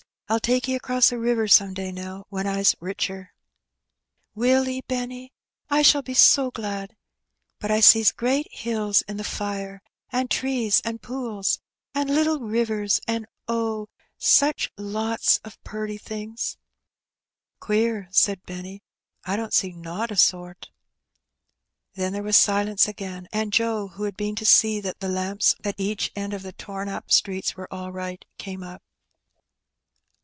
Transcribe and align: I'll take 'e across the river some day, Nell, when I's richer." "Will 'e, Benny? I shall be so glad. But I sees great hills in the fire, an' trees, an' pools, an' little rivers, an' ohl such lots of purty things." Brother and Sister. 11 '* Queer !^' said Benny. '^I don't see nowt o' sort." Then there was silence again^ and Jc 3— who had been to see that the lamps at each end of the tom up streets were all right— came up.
I'll 0.33 0.39
take 0.39 0.69
'e 0.69 0.75
across 0.75 1.09
the 1.09 1.17
river 1.19 1.45
some 1.49 1.73
day, 1.73 1.91
Nell, 1.91 2.25
when 2.29 2.47
I's 2.47 2.73
richer." 2.79 3.33
"Will 4.33 4.65
'e, 4.65 4.79
Benny? 4.87 5.33
I 5.69 5.81
shall 5.81 6.01
be 6.03 6.13
so 6.13 6.51
glad. 6.51 6.95
But 7.59 7.69
I 7.69 7.81
sees 7.81 8.13
great 8.13 8.47
hills 8.49 9.01
in 9.09 9.17
the 9.17 9.25
fire, 9.25 9.81
an' 10.09 10.29
trees, 10.29 10.79
an' 10.85 10.99
pools, 10.99 11.59
an' 11.93 12.07
little 12.07 12.39
rivers, 12.39 13.01
an' 13.09 13.25
ohl 13.49 13.89
such 14.17 14.71
lots 14.77 15.39
of 15.39 15.61
purty 15.65 15.97
things." 15.97 16.55
Brother 17.59 18.03
and 18.03 18.05
Sister. 18.07 18.07
11 18.07 18.07
'* 18.07 18.07
Queer 18.07 18.09
!^' 18.07 18.09
said 18.15 18.43
Benny. 18.45 18.83
'^I 19.25 19.35
don't 19.35 19.53
see 19.53 19.73
nowt 19.73 20.13
o' 20.13 20.15
sort." 20.15 20.69
Then 21.95 22.13
there 22.13 22.23
was 22.23 22.37
silence 22.37 22.85
again^ 22.87 23.27
and 23.33 23.51
Jc 23.51 23.89
3— 23.89 23.95
who 23.97 24.03
had 24.03 24.15
been 24.15 24.37
to 24.37 24.45
see 24.45 24.79
that 24.79 25.01
the 25.01 25.09
lamps 25.09 25.57
at 25.65 25.75
each 25.77 26.09
end 26.15 26.33
of 26.33 26.43
the 26.43 26.53
tom 26.53 26.87
up 26.87 27.11
streets 27.11 27.57
were 27.57 27.67
all 27.69 27.91
right— 27.91 28.23
came 28.37 28.63
up. 28.63 28.81